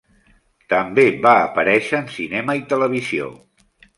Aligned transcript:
També 0.73 1.03
va 1.25 1.33
aparèixer 1.41 1.99
en 2.05 2.09
cinema 2.15 2.57
i 2.63 2.65
televisió. 2.75 3.31